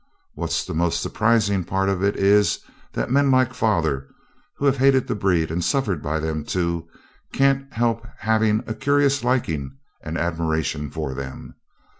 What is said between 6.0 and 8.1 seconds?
by them, too, can't help